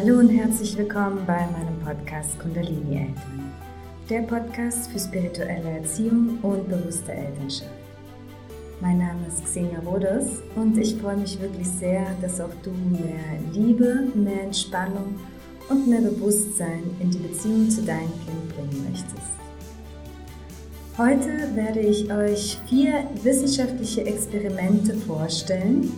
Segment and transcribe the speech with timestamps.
[0.00, 3.52] Hallo und herzlich willkommen bei meinem Podcast Kundalini Eltern,
[4.08, 7.72] der Podcast für spirituelle Erziehung und bewusste Elternschaft.
[8.80, 13.40] Mein Name ist Xenia Rodes und ich freue mich wirklich sehr, dass auch du mehr
[13.52, 15.16] Liebe, mehr Entspannung
[15.68, 19.32] und mehr Bewusstsein in die Beziehung zu deinem Kind bringen möchtest.
[20.96, 25.90] Heute werde ich euch vier wissenschaftliche Experimente vorstellen,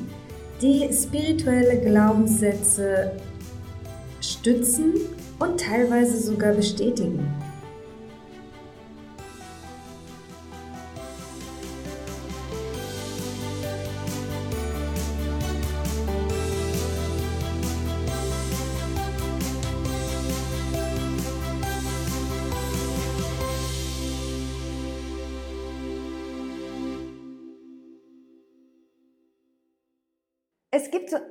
[0.63, 3.13] die spirituelle Glaubenssätze
[4.41, 4.95] stützen
[5.39, 7.29] und teilweise sogar bestätigen.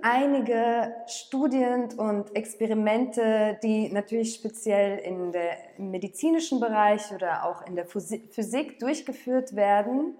[0.02, 7.76] Einige Studien und Experimente, die natürlich speziell in der, im medizinischen Bereich oder auch in
[7.76, 10.16] der Physik durchgeführt werden,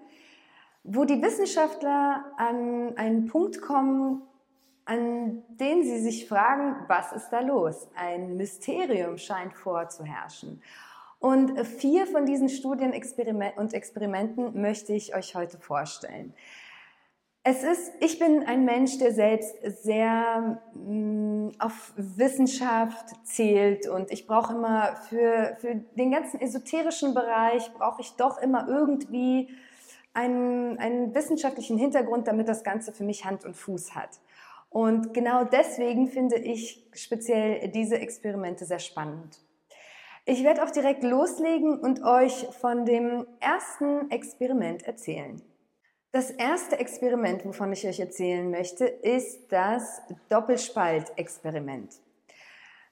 [0.84, 4.22] wo die Wissenschaftler an einen Punkt kommen,
[4.84, 7.88] an den sie sich fragen, was ist da los?
[7.94, 10.62] Ein Mysterium scheint vorzuherrschen.
[11.20, 12.92] Und vier von diesen Studien
[13.56, 16.32] und Experimenten möchte ich euch heute vorstellen.
[17.42, 24.10] Es ist, ich bin ein Mensch, der selbst sehr mh, mm, auf Wissenschaft zählt und
[24.10, 29.48] ich brauche immer für, für den ganzen esoterischen Bereich, brauche ich doch immer irgendwie
[30.12, 34.20] einen, einen wissenschaftlichen Hintergrund, damit das Ganze für mich Hand und Fuß hat.
[34.68, 39.40] Und genau deswegen finde ich speziell diese Experimente sehr spannend.
[40.26, 45.40] Ich werde auch direkt loslegen und euch von dem ersten Experiment erzählen.
[46.12, 51.94] Das erste Experiment, wovon ich euch erzählen möchte, ist das Doppelspaltexperiment.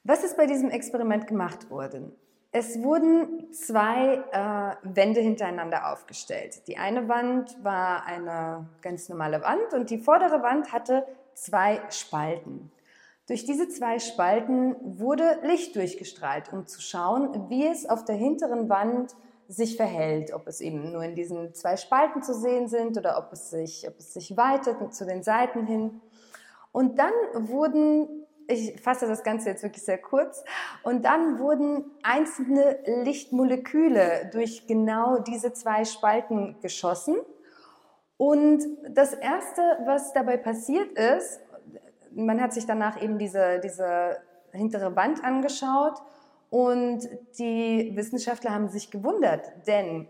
[0.05, 2.12] Was ist bei diesem Experiment gemacht worden?
[2.53, 6.62] Es wurden zwei äh, Wände hintereinander aufgestellt.
[6.69, 11.05] Die eine Wand war eine ganz normale Wand und die vordere Wand hatte
[11.35, 12.71] zwei Spalten.
[13.27, 18.69] Durch diese zwei Spalten wurde Licht durchgestrahlt, um zu schauen, wie es auf der hinteren
[18.69, 19.17] Wand
[19.49, 23.33] sich verhält, ob es eben nur in diesen zwei Spalten zu sehen sind oder ob
[23.33, 26.03] es sich, ob es sich weitet zu den Seiten hin.
[26.71, 30.45] Und dann wurden, ich fasse das Ganze jetzt wirklich sehr kurz,
[30.83, 37.17] und dann wurden einzelne Lichtmoleküle durch genau diese zwei Spalten geschossen.
[38.19, 41.41] Und das Erste, was dabei passiert ist,
[42.13, 44.19] man hat sich danach eben diese, diese
[44.53, 46.03] hintere Wand angeschaut
[46.51, 50.09] und die Wissenschaftler haben sich gewundert, denn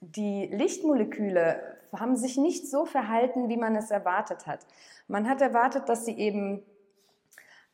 [0.00, 1.60] die Lichtmoleküle
[1.92, 4.66] haben sich nicht so verhalten, wie man es erwartet hat.
[5.06, 6.62] Man hat erwartet, dass sie eben,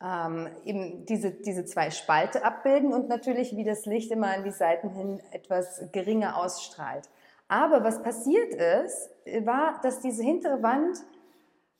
[0.01, 4.51] ähm, eben diese, diese zwei Spalte abbilden und natürlich, wie das Licht immer an die
[4.51, 7.09] Seiten hin etwas geringer ausstrahlt.
[7.47, 9.09] Aber was passiert ist,
[9.45, 10.97] war, dass diese hintere Wand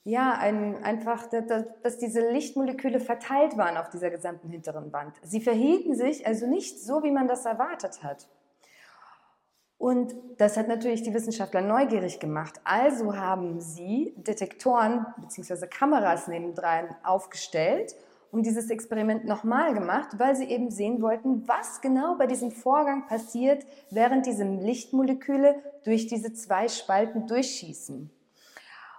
[0.05, 1.27] ja, ein, einfach,
[1.81, 5.15] dass diese Lichtmoleküle verteilt waren auf dieser gesamten hinteren Wand.
[5.23, 8.27] Sie verhielten sich also nicht so, wie man das erwartet hat.
[9.79, 12.61] Und das hat natürlich die Wissenschaftler neugierig gemacht.
[12.63, 15.65] Also haben sie Detektoren bzw.
[15.67, 17.95] Kameras nebendran aufgestellt
[18.31, 23.07] und dieses Experiment nochmal gemacht, weil sie eben sehen wollten, was genau bei diesem Vorgang
[23.07, 28.11] passiert, während diese Lichtmoleküle durch diese zwei Spalten durchschießen.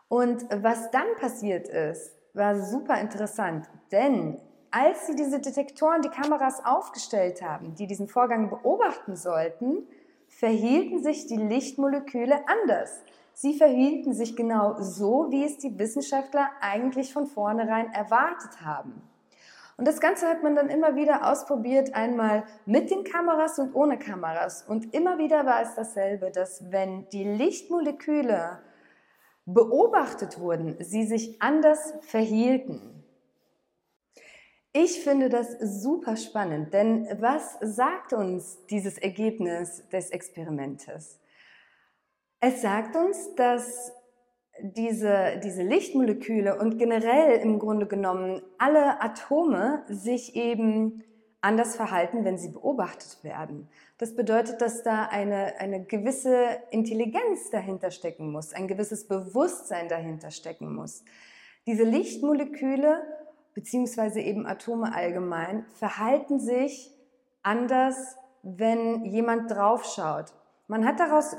[0.08, 4.38] Und was dann passiert ist, war super interessant, denn
[4.70, 9.86] als sie diese Detektoren, die Kameras aufgestellt haben, die diesen Vorgang beobachten sollten,
[10.28, 13.00] verhielten sich die Lichtmoleküle anders.
[13.32, 19.02] Sie verhielten sich genau so, wie es die Wissenschaftler eigentlich von vornherein erwartet haben.
[19.78, 23.98] Und das Ganze hat man dann immer wieder ausprobiert, einmal mit den Kameras und ohne
[23.98, 24.62] Kameras.
[24.62, 28.58] Und immer wieder war es dasselbe, dass wenn die Lichtmoleküle
[29.46, 33.04] beobachtet wurden, sie sich anders verhielten.
[34.72, 41.18] Ich finde das super spannend, denn was sagt uns dieses Ergebnis des Experimentes?
[42.40, 43.92] Es sagt uns, dass
[44.60, 51.02] diese, diese Lichtmoleküle und generell im Grunde genommen alle Atome sich eben
[51.46, 53.68] anders verhalten, wenn sie beobachtet werden.
[53.98, 60.32] Das bedeutet, dass da eine, eine gewisse Intelligenz dahinter stecken muss, ein gewisses Bewusstsein dahinter
[60.32, 61.04] stecken muss.
[61.66, 63.00] Diese Lichtmoleküle
[63.54, 66.92] beziehungsweise eben Atome allgemein verhalten sich
[67.42, 70.34] anders, wenn jemand draufschaut.
[70.66, 71.34] Man hat daraus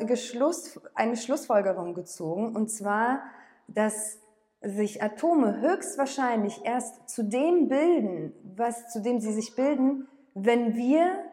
[0.96, 3.22] eine Schlussfolgerung gezogen, und zwar,
[3.68, 4.20] dass
[4.62, 11.24] sich Atome höchstwahrscheinlich erst zu dem bilden, was zu dem sie sich bilden, wenn wir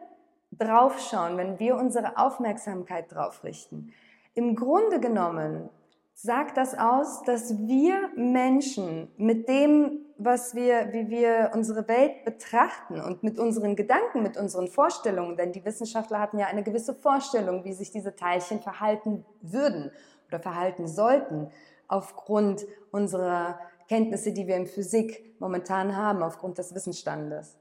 [0.51, 3.93] draufschauen, wenn wir unsere Aufmerksamkeit drauf richten.
[4.35, 5.69] Im Grunde genommen
[6.13, 13.01] sagt das aus, dass wir Menschen mit dem, was wir, wie wir unsere Welt betrachten
[13.01, 17.65] und mit unseren Gedanken, mit unseren Vorstellungen, denn die Wissenschaftler hatten ja eine gewisse Vorstellung,
[17.65, 19.91] wie sich diese Teilchen verhalten würden
[20.29, 21.51] oder verhalten sollten,
[21.87, 27.57] aufgrund unserer Kenntnisse, die wir in Physik momentan haben, aufgrund des Wissensstandes.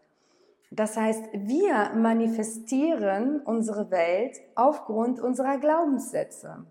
[0.70, 6.66] Das heißt, wir manifestieren unsere Welt aufgrund unserer Glaubenssätze.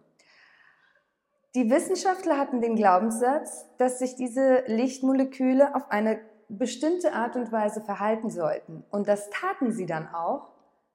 [1.55, 6.19] Die Wissenschaftler hatten den Glaubenssatz, dass sich diese Lichtmoleküle auf eine
[6.49, 8.83] bestimmte Art und Weise verhalten sollten.
[8.89, 10.49] Und das taten sie dann auch,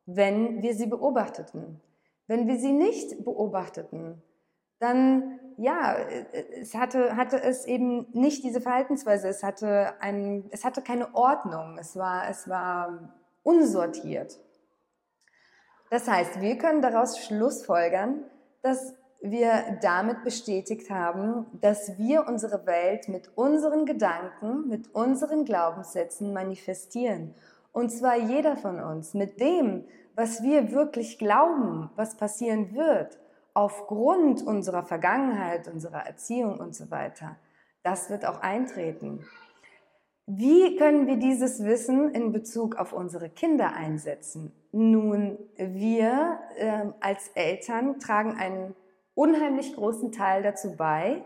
[0.04, 1.80] wenn wir sie beobachteten.
[2.26, 4.22] Wenn wir sie nicht beobachteten,
[4.80, 5.96] dann ja,
[6.60, 11.76] es hatte, hatte es eben nicht diese Verhaltensweise, es hatte, ein, es hatte keine Ordnung,
[11.78, 13.12] es war, es war
[13.42, 14.38] unsortiert.
[15.90, 18.22] Das heißt, wir können daraus schlussfolgern,
[18.62, 26.32] dass wir damit bestätigt haben, dass wir unsere Welt mit unseren Gedanken, mit unseren Glaubenssätzen
[26.32, 27.34] manifestieren.
[27.72, 29.84] Und zwar jeder von uns mit dem,
[30.14, 33.18] was wir wirklich glauben, was passieren wird,
[33.58, 37.34] aufgrund unserer Vergangenheit, unserer Erziehung und so weiter.
[37.82, 39.26] Das wird auch eintreten.
[40.26, 44.52] Wie können wir dieses Wissen in Bezug auf unsere Kinder einsetzen?
[44.70, 48.76] Nun, wir äh, als Eltern tragen einen
[49.14, 51.24] unheimlich großen Teil dazu bei,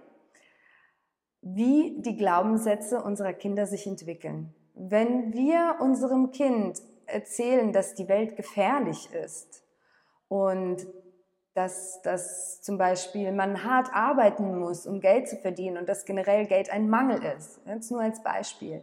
[1.42, 4.54] wie die Glaubenssätze unserer Kinder sich entwickeln.
[4.74, 9.64] Wenn wir unserem Kind erzählen, dass die Welt gefährlich ist
[10.28, 10.86] und
[11.54, 16.46] dass, dass zum Beispiel man hart arbeiten muss, um Geld zu verdienen und dass generell
[16.46, 18.82] Geld ein Mangel ist, jetzt nur als Beispiel,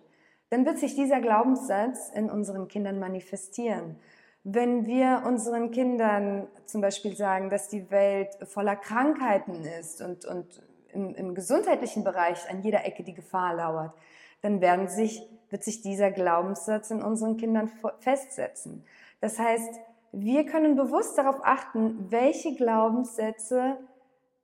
[0.50, 3.98] dann wird sich dieser Glaubenssatz in unseren Kindern manifestieren.
[4.44, 10.62] Wenn wir unseren Kindern zum Beispiel sagen, dass die Welt voller Krankheiten ist und, und
[10.94, 13.94] im, im gesundheitlichen Bereich an jeder Ecke die Gefahr lauert,
[14.42, 17.70] dann werden sich, wird sich dieser Glaubenssatz in unseren Kindern
[18.00, 18.86] festsetzen.
[19.22, 19.80] Das heißt,
[20.12, 23.78] wir können bewusst darauf achten, welche Glaubenssätze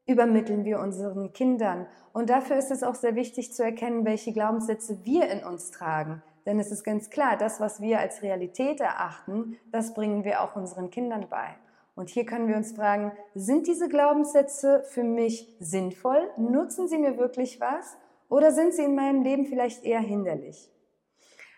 [0.05, 1.87] übermitteln wir unseren Kindern.
[2.13, 6.21] Und dafür ist es auch sehr wichtig zu erkennen, welche Glaubenssätze wir in uns tragen.
[6.45, 10.55] Denn es ist ganz klar, das, was wir als Realität erachten, das bringen wir auch
[10.55, 11.55] unseren Kindern bei.
[11.95, 16.29] Und hier können wir uns fragen, sind diese Glaubenssätze für mich sinnvoll?
[16.37, 17.97] Nutzen sie mir wirklich was?
[18.29, 20.69] Oder sind sie in meinem Leben vielleicht eher hinderlich?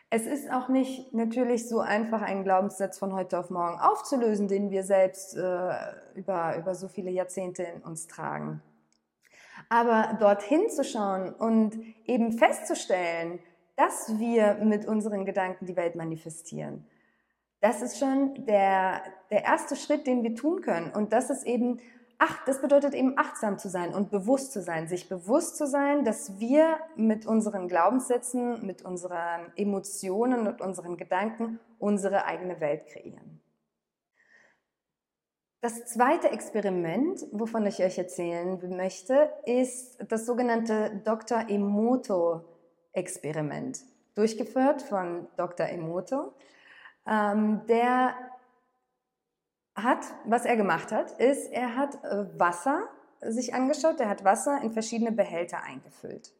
[0.10, 4.72] Es ist auch nicht natürlich so einfach, einen Glaubenssatz von heute auf morgen aufzulösen, den
[4.72, 5.74] wir selbst äh,
[6.16, 8.62] über, über so viele Jahrzehnte in uns tragen.
[9.68, 13.40] Aber dorthin zu schauen und eben festzustellen,
[13.76, 16.88] dass wir mit unseren Gedanken die Welt manifestieren,
[17.60, 19.02] das ist schon der,
[19.32, 20.92] der erste Schritt, den wir tun können.
[20.92, 21.80] Und das ist eben
[22.20, 26.04] ach, das bedeutet eben achtsam zu sein und bewusst zu sein, sich bewusst zu sein,
[26.04, 33.42] dass wir mit unseren Glaubenssätzen, mit unseren Emotionen und unseren Gedanken unsere eigene Welt kreieren.
[35.62, 41.50] Das zweite Experiment, wovon ich euch erzählen möchte, ist das sogenannte Dr.
[41.50, 43.80] Emoto-Experiment,
[44.14, 45.66] durchgeführt von Dr.
[45.68, 46.34] Emoto,
[47.08, 48.14] ähm, der
[49.78, 52.84] hat, was er gemacht hat, ist, er hat äh, Wasser
[53.22, 56.34] sich angeschaut, er hat Wasser in verschiedene Behälter eingefüllt.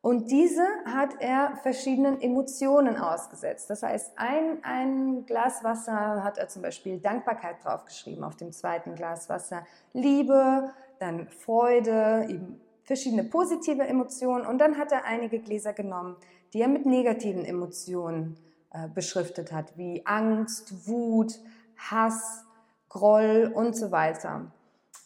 [0.00, 3.70] Und diese hat er verschiedenen Emotionen ausgesetzt.
[3.70, 8.96] Das heißt, ein, ein Glas Wasser hat er zum Beispiel Dankbarkeit draufgeschrieben, auf dem zweiten
[8.96, 14.44] Glas Wasser Liebe, dann Freude, eben verschiedene positive Emotionen.
[14.44, 16.16] Und dann hat er einige Gläser genommen,
[16.52, 18.36] die er mit negativen Emotionen
[18.72, 21.38] äh, beschriftet hat, wie Angst, Wut,
[21.76, 22.44] Hass,
[22.92, 24.52] Groll und so weiter.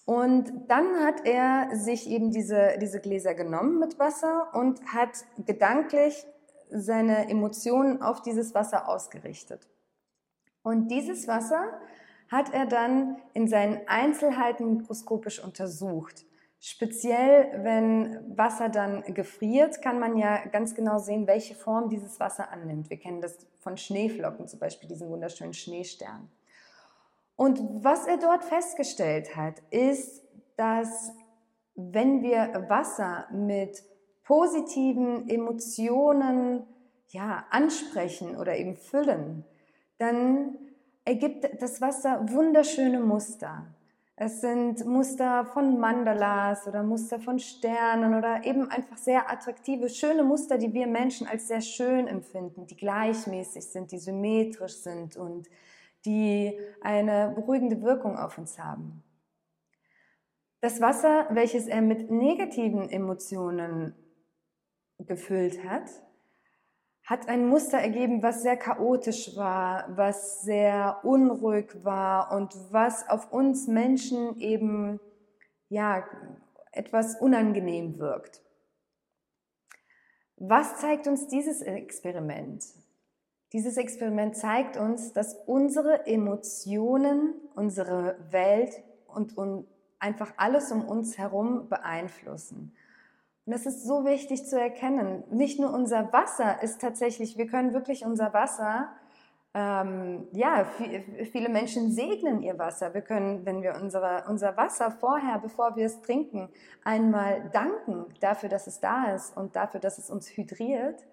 [0.07, 6.27] Und dann hat er sich eben diese, diese Gläser genommen mit Wasser und hat gedanklich
[6.69, 9.69] seine Emotionen auf dieses Wasser ausgerichtet.
[10.65, 11.81] Und dieses Wasser
[12.29, 16.25] hat er dann in seinen Einzelheiten mikroskopisch untersucht.
[16.59, 22.51] Speziell, wenn Wasser dann gefriert, kann man ja ganz genau sehen, welche Form dieses Wasser
[22.51, 22.91] annimmt.
[22.91, 26.29] Wir kennen das von Schneeflocken, zum Beispiel diesen wunderschönen Schneestern.
[27.37, 30.23] Und was er dort festgestellt hat, ist,
[30.57, 31.13] dass
[31.75, 33.83] wenn wir Wasser mit
[34.25, 36.65] positiven Emotionen
[37.09, 39.45] ja, ansprechen oder eben füllen,
[39.99, 40.57] dann
[41.05, 43.67] ergibt das Wasser wunderschöne Muster.
[44.19, 50.25] Es sind Muster von Mandalas oder Muster von Sternen oder eben einfach sehr attraktive, schöne
[50.25, 55.49] Muster, die wir Menschen als sehr schön empfinden, die gleichmäßig sind, die symmetrisch sind und
[56.07, 59.03] die eine beruhigende Wirkung auf uns haben.
[60.61, 63.95] Das Wasser, welches er mit negativen Emotionen
[64.99, 65.91] gefüllt hat,
[67.05, 73.33] hat ein Muster ergeben, was sehr chaotisch war, was sehr unruhig war und was auf
[73.33, 74.99] uns Menschen eben
[75.69, 76.05] ja
[76.73, 78.43] etwas unangenehm wirkt.
[80.37, 82.65] Was zeigt uns dieses Experiment?
[83.53, 89.67] Dieses Experiment zeigt uns, dass unsere Emotionen unsere Welt und, und
[89.99, 92.77] einfach alles um uns herum beeinflussen.
[93.47, 95.25] Und das ist so wichtig zu erkennen.
[95.31, 98.91] Nicht nur unser Wasser ist tatsächlich, wir können wirklich unser Wasser,
[99.55, 100.67] ähm, ja,
[101.33, 102.93] viele Menschen segnen ihr Wasser.
[102.93, 106.51] Wir können, wenn wir unsere, unser Wasser vorher, bevor wir es trinken,
[106.85, 111.07] einmal danken dafür, dass es da ist und dafür, dass es uns hydriert,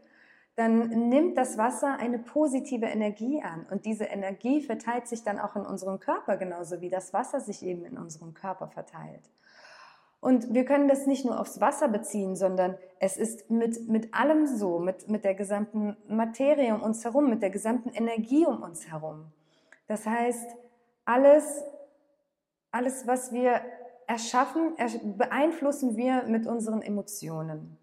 [0.56, 3.66] dann nimmt das Wasser eine positive Energie an.
[3.72, 7.64] Und diese Energie verteilt sich dann auch in unserem Körper, genauso wie das Wasser sich
[7.64, 9.30] eben in unserem Körper verteilt.
[10.20, 14.48] Und wir können das nicht nur aufs Wasser beziehen, sondern es ist mit, mit allem
[14.48, 18.88] so, mit, mit der gesamten Materie um uns herum, mit der gesamten Energie um uns
[18.88, 19.26] herum.
[19.88, 20.56] Das heißt,
[21.04, 21.64] alles,
[22.72, 23.60] alles was wir
[24.08, 24.76] erschaffen,
[25.18, 27.78] beeinflussen wir mit unseren Emotionen.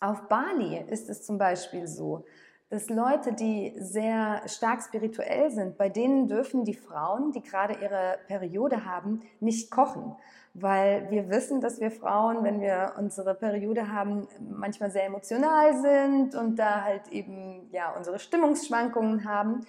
[0.00, 2.24] Auf Bali ist es zum Beispiel so,
[2.70, 8.18] dass Leute, die sehr stark spirituell sind, bei denen dürfen die Frauen, die gerade ihre
[8.26, 10.14] Periode haben, nicht kochen
[10.60, 16.34] weil wir wissen, dass wir Frauen, wenn wir unsere Periode haben, manchmal sehr emotional sind
[16.34, 19.66] und da halt eben ja unsere Stimmungsschwankungen haben.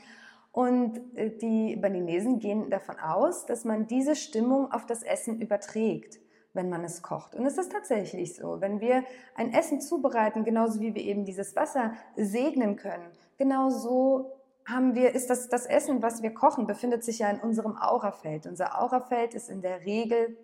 [0.51, 6.19] Und äh, die Balinesen gehen davon aus, dass man diese Stimmung auf das Essen überträgt,
[6.53, 7.35] wenn man es kocht.
[7.35, 8.59] Und es ist tatsächlich so.
[8.61, 9.03] Wenn wir
[9.35, 14.31] ein Essen zubereiten, genauso wie wir eben dieses Wasser segnen können, genauso
[14.65, 18.45] haben wir, ist das, das Essen, was wir kochen, befindet sich ja in unserem Aurafeld.
[18.45, 20.37] Unser Aurafeld ist in der Regel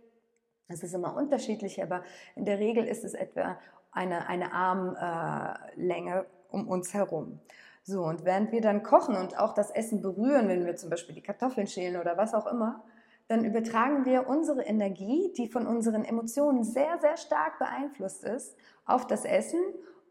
[0.68, 2.04] es ist immer unterschiedlich, aber
[2.36, 3.58] in der Regel ist es etwa
[3.92, 7.40] eine, eine Armlänge äh, um uns herum.
[7.84, 11.14] So, und während wir dann kochen und auch das Essen berühren, wenn wir zum Beispiel
[11.14, 12.84] die Kartoffeln schälen oder was auch immer,
[13.28, 18.56] dann übertragen wir unsere Energie, die von unseren Emotionen sehr, sehr stark beeinflusst ist,
[18.86, 19.60] auf das Essen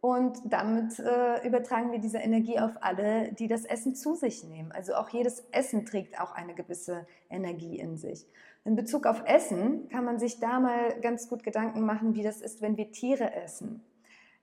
[0.04, 4.70] und damit äh, übertragen wir diese Energie auf alle, die das Essen zu sich nehmen.
[4.70, 8.26] Also auch jedes Essen trägt auch eine gewisse Energie in sich.
[8.66, 12.42] In Bezug auf Essen kann man sich da mal ganz gut Gedanken machen, wie das
[12.42, 13.82] ist, wenn wir Tiere essen.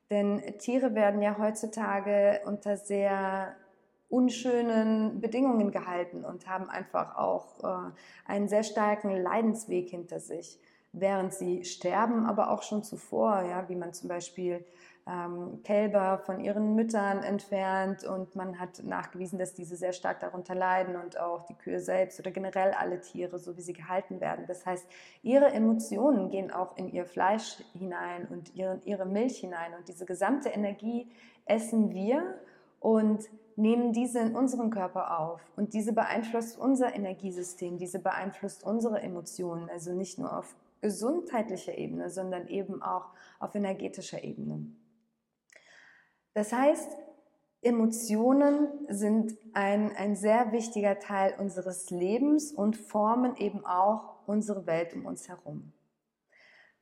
[0.10, 3.56] Denn Tiere werden ja heutzutage unter sehr
[4.12, 7.92] unschönen Bedingungen gehalten und haben einfach auch äh,
[8.26, 10.60] einen sehr starken Leidensweg hinter sich,
[10.92, 14.66] während sie sterben, aber auch schon zuvor, ja, wie man zum Beispiel
[15.08, 20.54] ähm, Kälber von ihren Müttern entfernt und man hat nachgewiesen, dass diese sehr stark darunter
[20.54, 24.46] leiden und auch die Kühe selbst oder generell alle Tiere, so wie sie gehalten werden.
[24.48, 24.86] Das heißt,
[25.24, 30.06] ihre Emotionen gehen auch in ihr Fleisch hinein und ihre, ihre Milch hinein und diese
[30.06, 31.10] gesamte Energie
[31.46, 32.40] essen wir
[32.82, 35.40] und nehmen diese in unseren Körper auf.
[35.56, 42.10] Und diese beeinflusst unser Energiesystem, diese beeinflusst unsere Emotionen, also nicht nur auf gesundheitlicher Ebene,
[42.10, 43.06] sondern eben auch
[43.40, 44.66] auf energetischer Ebene.
[46.34, 46.98] Das heißt,
[47.62, 54.96] Emotionen sind ein, ein sehr wichtiger Teil unseres Lebens und formen eben auch unsere Welt
[54.96, 55.72] um uns herum.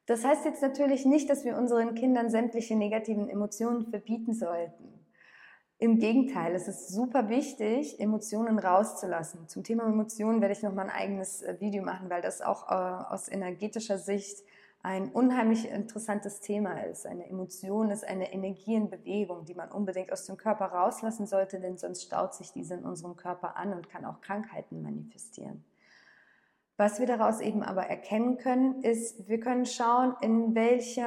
[0.05, 4.98] Das heißt jetzt natürlich nicht, dass wir unseren Kindern sämtliche negativen Emotionen verbieten sollten.
[5.81, 9.47] Im Gegenteil, es ist super wichtig, Emotionen rauszulassen.
[9.47, 12.69] Zum Thema Emotionen werde ich noch mal ein eigenes äh, Video machen, weil das auch
[12.69, 14.43] äh, aus energetischer Sicht
[14.83, 17.07] ein unheimlich interessantes Thema ist.
[17.07, 21.61] Eine Emotion ist eine Energie in Bewegung, die man unbedingt aus dem Körper rauslassen sollte,
[21.61, 25.63] denn sonst staut sich diese in unserem Körper an und kann auch Krankheiten manifestieren.
[26.75, 31.05] Was wir daraus eben aber erkennen können, ist, wir können schauen, in welche,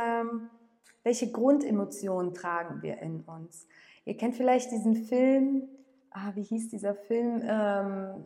[1.02, 3.67] welche Grundemotionen tragen wir in uns.
[4.04, 5.68] Ihr kennt vielleicht diesen Film,
[6.11, 7.42] ah, wie hieß dieser Film?
[7.44, 8.25] Ähm,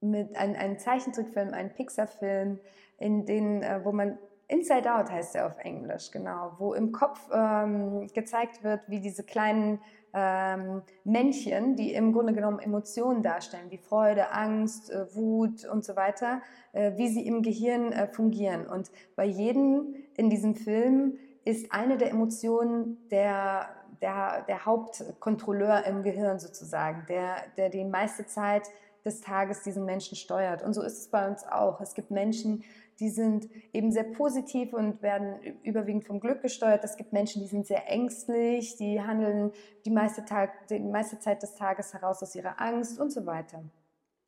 [0.00, 2.60] mit ein, ein Zeichentrickfilm, ein Pixar-Film,
[2.98, 7.18] in den, äh, wo man Inside Out heißt er auf Englisch, genau, wo im Kopf
[7.32, 9.80] ähm, gezeigt wird, wie diese kleinen
[10.12, 15.96] ähm, Männchen, die im Grunde genommen Emotionen darstellen, wie Freude, Angst, äh, Wut und so
[15.96, 18.66] weiter, äh, wie sie im Gehirn äh, fungieren.
[18.66, 23.68] Und bei jedem in diesem Film ist eine der Emotionen der,
[24.00, 28.68] der, der Hauptkontrolleur im Gehirn sozusagen, der, der die meiste Zeit
[29.04, 30.62] des Tages diesen Menschen steuert.
[30.62, 31.80] Und so ist es bei uns auch.
[31.80, 32.64] Es gibt Menschen,
[33.00, 36.84] die sind eben sehr positiv und werden überwiegend vom Glück gesteuert.
[36.84, 39.52] Es gibt Menschen, die sind sehr ängstlich, die handeln
[39.84, 43.62] die meiste, Tag, die meiste Zeit des Tages heraus aus ihrer Angst und so weiter.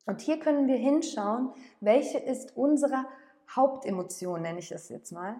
[0.05, 3.05] Und hier können wir hinschauen, welche ist unsere
[3.55, 5.35] Hauptemotion, nenne ich es jetzt mal,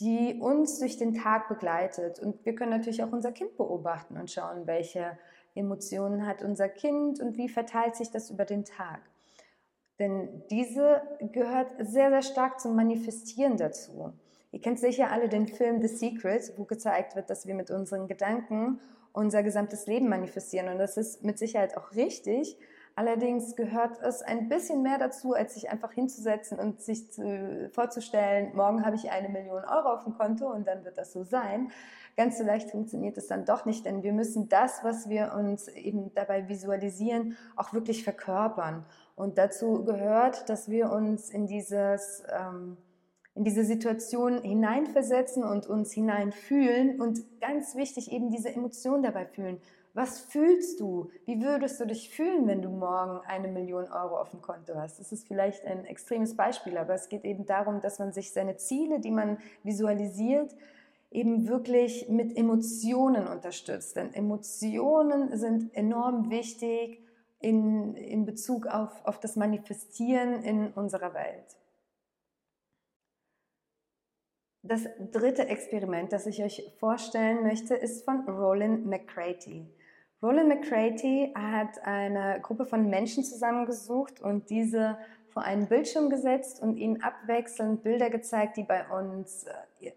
[0.00, 2.18] die uns durch den Tag begleitet.
[2.20, 5.18] Und wir können natürlich auch unser Kind beobachten und schauen, welche
[5.54, 9.00] Emotionen hat unser Kind und wie verteilt sich das über den Tag.
[9.98, 11.00] Denn diese
[11.32, 14.12] gehört sehr, sehr stark zum Manifestieren dazu.
[14.52, 18.06] Ihr kennt sicher alle den Film The Secret, wo gezeigt wird, dass wir mit unseren
[18.06, 18.80] Gedanken
[19.12, 20.68] unser gesamtes Leben manifestieren.
[20.68, 22.58] Und das ist mit Sicherheit auch richtig.
[22.98, 28.56] Allerdings gehört es ein bisschen mehr dazu, als sich einfach hinzusetzen und sich zu, vorzustellen,
[28.56, 31.70] morgen habe ich eine Million Euro auf dem Konto und dann wird das so sein.
[32.16, 35.68] Ganz so leicht funktioniert es dann doch nicht, denn wir müssen das, was wir uns
[35.68, 38.86] eben dabei visualisieren, auch wirklich verkörpern.
[39.14, 42.78] Und dazu gehört, dass wir uns in dieses, ähm,
[43.34, 49.60] in diese Situation hineinversetzen und uns hineinfühlen und ganz wichtig eben diese Emotion dabei fühlen.
[49.96, 51.08] Was fühlst du?
[51.24, 55.00] Wie würdest du dich fühlen, wenn du morgen eine Million Euro auf dem Konto hast?
[55.00, 58.58] Das ist vielleicht ein extremes Beispiel, aber es geht eben darum, dass man sich seine
[58.58, 60.54] Ziele, die man visualisiert,
[61.10, 63.96] eben wirklich mit Emotionen unterstützt.
[63.96, 67.02] Denn Emotionen sind enorm wichtig
[67.40, 71.56] in, in Bezug auf, auf das Manifestieren in unserer Welt.
[74.62, 79.72] Das dritte Experiment, das ich euch vorstellen möchte, ist von Roland McCratey.
[80.22, 86.76] Roland McCratey hat eine Gruppe von Menschen zusammengesucht und diese vor einen Bildschirm gesetzt und
[86.78, 89.44] ihnen abwechselnd Bilder gezeigt, die bei uns
[89.80, 89.92] äh,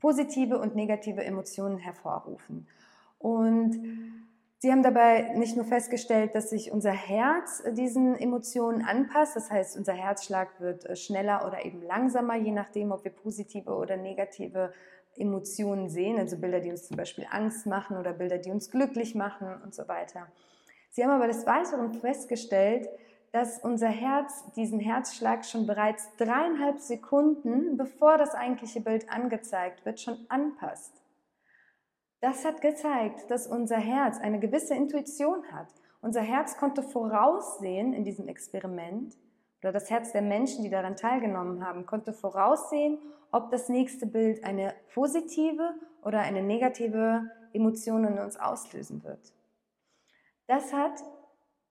[0.00, 2.66] positive und negative Emotionen hervorrufen.
[3.18, 3.80] Und
[4.58, 9.76] Sie haben dabei nicht nur festgestellt, dass sich unser Herz diesen Emotionen anpasst, das heißt,
[9.76, 14.72] unser Herzschlag wird äh, schneller oder eben langsamer, je nachdem, ob wir positive oder negative
[15.16, 19.14] Emotionen sehen, also Bilder, die uns zum Beispiel Angst machen oder Bilder, die uns glücklich
[19.14, 20.26] machen und so weiter.
[20.90, 22.88] Sie haben aber des Weiteren festgestellt,
[23.32, 30.00] dass unser Herz diesen Herzschlag schon bereits dreieinhalb Sekunden, bevor das eigentliche Bild angezeigt wird,
[30.00, 30.92] schon anpasst.
[32.20, 35.68] Das hat gezeigt, dass unser Herz eine gewisse Intuition hat.
[36.02, 39.16] Unser Herz konnte voraussehen in diesem Experiment,
[39.62, 42.98] oder das Herz der Menschen, die daran teilgenommen haben, konnte voraussehen,
[43.30, 49.32] ob das nächste Bild eine positive oder eine negative Emotion in uns auslösen wird.
[50.48, 51.00] Das hat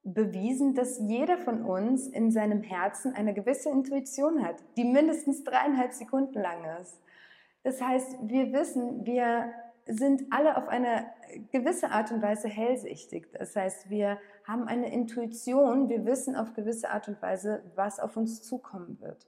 [0.04, 5.92] bewiesen, dass jeder von uns in seinem Herzen eine gewisse Intuition hat, die mindestens dreieinhalb
[5.92, 6.98] Sekunden lang ist.
[7.62, 9.52] Das heißt, wir wissen, wir
[9.86, 11.06] sind alle auf eine
[11.50, 13.28] gewisse Art und Weise hellsichtig.
[13.32, 18.16] Das heißt, wir haben eine Intuition, wir wissen auf gewisse Art und Weise, was auf
[18.16, 19.26] uns zukommen wird.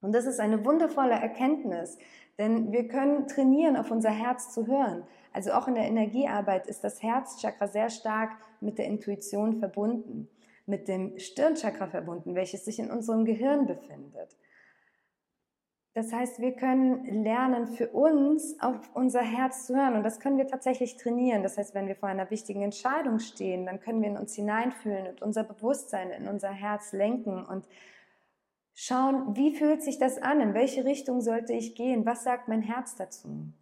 [0.00, 1.98] Und das ist eine wundervolle Erkenntnis,
[2.38, 5.04] denn wir können trainieren, auf unser Herz zu hören.
[5.32, 10.28] Also auch in der Energiearbeit ist das Herzchakra sehr stark mit der Intuition verbunden,
[10.66, 14.36] mit dem Stirnchakra verbunden, welches sich in unserem Gehirn befindet.
[15.96, 19.96] Das heißt, wir können lernen, für uns auf unser Herz zu hören.
[19.96, 21.42] Und das können wir tatsächlich trainieren.
[21.42, 25.06] Das heißt, wenn wir vor einer wichtigen Entscheidung stehen, dann können wir in uns hineinfühlen
[25.06, 27.66] und unser Bewusstsein in unser Herz lenken und
[28.74, 30.42] schauen, wie fühlt sich das an?
[30.42, 32.04] In welche Richtung sollte ich gehen?
[32.04, 33.54] Was sagt mein Herz dazu?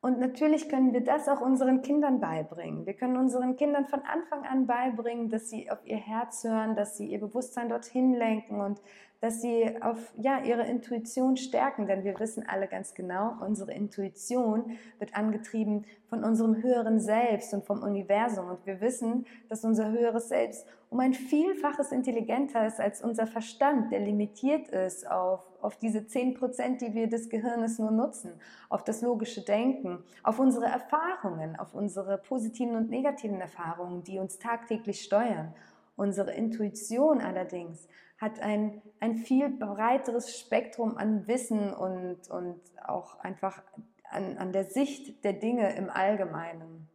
[0.00, 2.86] Und natürlich können wir das auch unseren Kindern beibringen.
[2.86, 6.96] Wir können unseren Kindern von Anfang an beibringen, dass sie auf ihr Herz hören, dass
[6.96, 8.80] sie ihr Bewusstsein dorthin lenken und
[9.20, 14.78] dass sie auf ja, ihre Intuition stärken, denn wir wissen alle ganz genau, unsere Intuition
[15.00, 20.28] wird angetrieben von unserem höheren Selbst und vom Universum und wir wissen, dass unser höheres
[20.28, 26.06] Selbst um ein Vielfaches intelligenter ist als unser Verstand, der limitiert ist auf, auf diese
[26.06, 28.32] 10 Prozent, die wir des Gehirnes nur nutzen,
[28.68, 34.38] auf das logische Denken, auf unsere Erfahrungen, auf unsere positiven und negativen Erfahrungen, die uns
[34.38, 35.54] tagtäglich steuern.
[35.96, 43.62] Unsere Intuition allerdings hat ein, ein viel breiteres Spektrum an Wissen und, und auch einfach
[44.10, 46.87] an, an der Sicht der Dinge im Allgemeinen.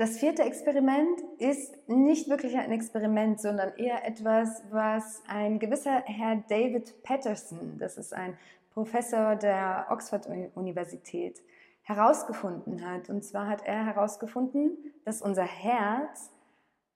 [0.00, 6.36] Das vierte Experiment ist nicht wirklich ein Experiment, sondern eher etwas, was ein gewisser Herr
[6.48, 8.38] David Patterson, das ist ein
[8.70, 11.42] Professor der Oxford-Universität,
[11.82, 13.10] herausgefunden hat.
[13.10, 16.30] Und zwar hat er herausgefunden, dass unser Herz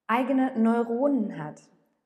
[0.07, 1.61] eigene Neuronen hat.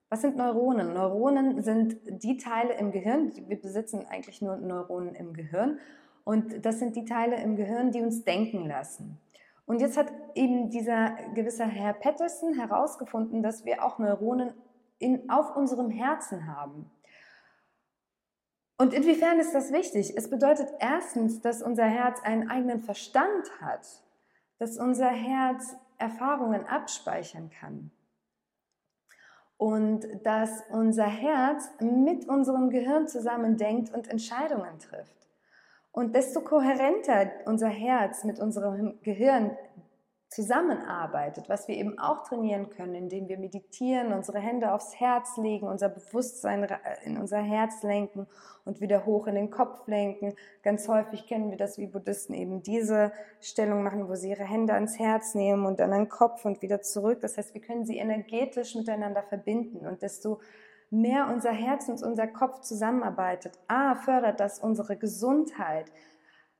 [0.09, 0.95] Was sind Neuronen?
[0.95, 5.79] Neuronen sind die Teile im Gehirn, wir besitzen eigentlich nur Neuronen im Gehirn
[6.25, 9.19] und das sind die Teile im Gehirn, die uns denken lassen.
[9.67, 14.55] Und jetzt hat eben dieser gewisse Herr Patterson herausgefunden, dass wir auch Neuronen
[14.99, 16.91] in, auf unserem Herzen haben.
[18.79, 20.17] Und inwiefern ist das wichtig?
[20.17, 23.87] Es bedeutet erstens, dass unser Herz einen eigenen Verstand hat,
[24.59, 27.91] dass unser Herz Erfahrungen abspeichern kann
[29.57, 35.26] und dass unser Herz mit unserem Gehirn zusammen denkt und Entscheidungen trifft.
[35.97, 39.57] Und desto kohärenter unser Herz mit unserem Gehirn
[40.29, 45.67] zusammenarbeitet, was wir eben auch trainieren können, indem wir meditieren, unsere Hände aufs Herz legen,
[45.67, 46.69] unser Bewusstsein
[47.03, 48.27] in unser Herz lenken
[48.67, 50.35] und wieder hoch in den Kopf lenken.
[50.63, 54.75] Ganz häufig kennen wir das, wie Buddhisten eben diese Stellung machen, wo sie ihre Hände
[54.75, 57.23] ans Herz nehmen und dann an den Kopf und wieder zurück.
[57.23, 60.41] Das heißt, wir können sie energetisch miteinander verbinden und desto
[60.91, 65.91] mehr unser Herz und unser Kopf zusammenarbeitet, a, fördert das unsere Gesundheit,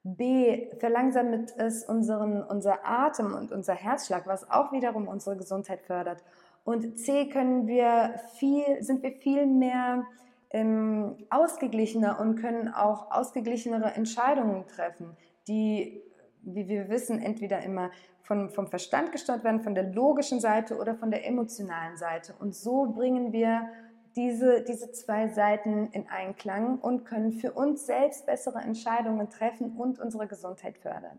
[0.03, 6.23] B, verlangsamt es unseren, unser Atem und unser Herzschlag, was auch wiederum unsere Gesundheit fördert.
[6.63, 10.05] Und C, können wir viel, sind wir viel mehr
[10.51, 15.17] ähm, ausgeglichener und können auch ausgeglichenere Entscheidungen treffen,
[15.49, 16.03] die,
[16.43, 17.91] wie wir wissen, entweder immer
[18.23, 22.35] von, vom Verstand gesteuert werden, von der logischen Seite oder von der emotionalen Seite.
[22.39, 23.69] Und so bringen wir
[24.17, 30.01] diese, diese zwei Seiten in Einklang und können für uns selbst bessere Entscheidungen treffen und
[30.01, 31.19] unsere Gesundheit fördern.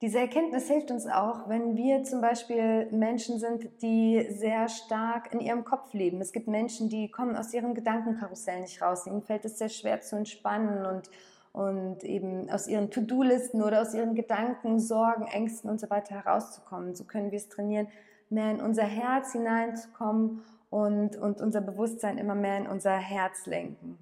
[0.00, 5.38] Diese Erkenntnis hilft uns auch, wenn wir zum Beispiel Menschen sind, die sehr stark in
[5.38, 6.20] ihrem Kopf leben.
[6.20, 9.06] Es gibt Menschen, die kommen aus ihrem Gedankenkarussell nicht raus.
[9.06, 11.10] Ihnen fällt es sehr schwer zu entspannen und,
[11.52, 16.96] und eben aus ihren To-Do-Listen oder aus ihren Gedanken, Sorgen, Ängsten und so weiter herauszukommen.
[16.96, 17.86] So können wir es trainieren,
[18.28, 23.98] mehr in unser Herz hineinzukommen und, und unser Bewusstsein immer mehr in unser Herz lenken.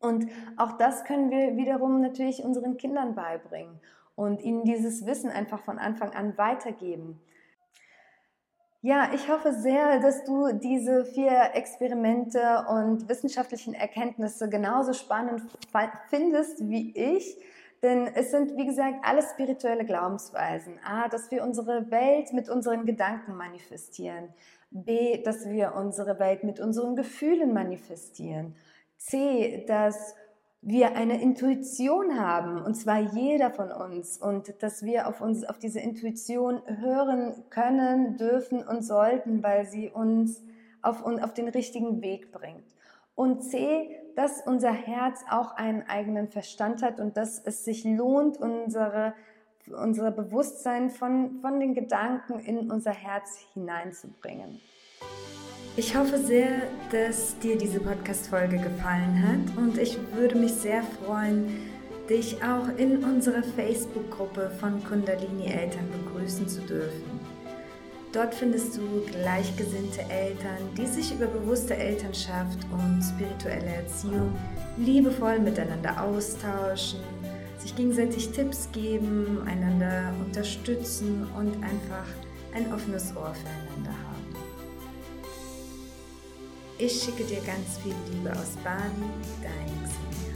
[0.00, 3.78] Und auch das können wir wiederum natürlich unseren Kindern beibringen
[4.16, 7.20] und ihnen dieses Wissen einfach von Anfang an weitergeben.
[8.82, 15.40] Ja, ich hoffe sehr, dass du diese vier Experimente und wissenschaftlichen Erkenntnisse genauso spannend
[16.10, 17.38] findest wie ich.
[17.82, 20.80] Denn es sind, wie gesagt, alles spirituelle Glaubensweisen.
[20.84, 24.34] A, dass wir unsere Welt mit unseren Gedanken manifestieren.
[24.74, 28.56] B, dass wir unsere Welt mit unseren Gefühlen manifestieren.
[28.96, 30.16] C, dass
[30.60, 35.58] wir eine Intuition haben, und zwar jeder von uns, und dass wir auf, uns, auf
[35.58, 40.42] diese Intuition hören können, dürfen und sollten, weil sie uns
[40.82, 42.64] auf, auf den richtigen Weg bringt.
[43.14, 48.38] Und C, dass unser Herz auch einen eigenen Verstand hat und dass es sich lohnt,
[48.38, 49.14] unsere
[49.72, 54.60] unser Bewusstsein von, von den Gedanken in unser Herz hineinzubringen.
[55.76, 61.48] Ich hoffe sehr, dass dir diese Podcast-Folge gefallen hat und ich würde mich sehr freuen,
[62.08, 67.18] dich auch in unserer Facebook-Gruppe von Kundalini-Eltern begrüßen zu dürfen.
[68.12, 74.32] Dort findest du gleichgesinnte Eltern, die sich über bewusste Elternschaft und spirituelle Erziehung
[74.76, 77.00] liebevoll miteinander austauschen
[77.64, 82.06] sich gegenseitig Tipps geben, einander unterstützen und einfach
[82.54, 84.36] ein offenes Ohr füreinander haben.
[86.76, 89.08] Ich schicke dir ganz viel Liebe aus Bali,
[89.42, 90.33] dein Xenia.